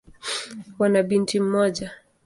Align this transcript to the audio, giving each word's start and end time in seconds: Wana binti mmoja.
Wana 0.79 1.03
binti 1.03 1.39
mmoja. 1.39 1.91